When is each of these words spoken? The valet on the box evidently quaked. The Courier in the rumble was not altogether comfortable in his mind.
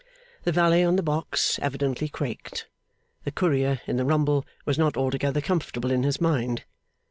The 0.45 0.51
valet 0.51 0.83
on 0.83 0.95
the 0.95 1.03
box 1.03 1.59
evidently 1.61 2.09
quaked. 2.09 2.67
The 3.23 3.31
Courier 3.31 3.81
in 3.85 3.97
the 3.97 4.03
rumble 4.03 4.47
was 4.65 4.79
not 4.79 4.97
altogether 4.97 5.41
comfortable 5.41 5.91
in 5.91 6.01
his 6.01 6.19
mind. 6.19 6.63